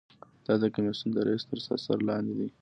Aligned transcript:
دا 0.45 0.53
د 0.61 0.63
کمیسیون 0.75 1.09
د 1.13 1.17
رییس 1.27 1.43
تر 1.49 1.57
اثر 1.75 1.97
لاندې 2.09 2.33
ده. 2.39 2.47